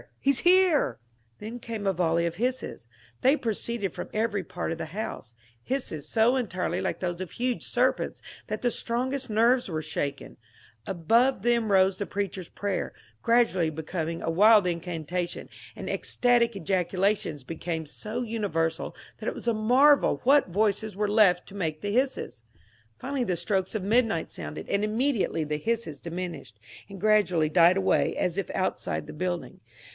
[0.19, 1.01] he 's here I"
[1.39, 2.87] Then came a volley of hisses;
[3.21, 7.63] they proceeded from every part of the house,— hisses so entirely like those of huge
[7.63, 10.37] serpents that the strongest nerves were shaken;
[10.87, 17.43] above them rose the preacher's prayer, gradually becoming a wild incantation, and ecstatic ejacula tions
[17.43, 21.11] became so universal that it was a marvel ^hat voices THE TEAR OF JUBILEE 873
[21.11, 22.43] were left to make the hisses.
[22.99, 26.59] FinaUy the strokes of midnight sounded, and immediately the hisses diminished
[26.89, 29.59] and grad ually died away as if outside the building.